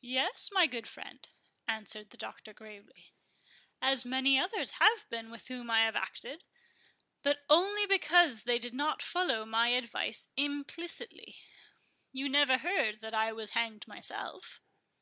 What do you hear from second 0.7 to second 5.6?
friend," answered the Doctor, gravely, "as many others have been with